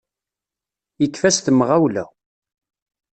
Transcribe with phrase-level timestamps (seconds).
[1.01, 2.05] Yekfa s temɣawla.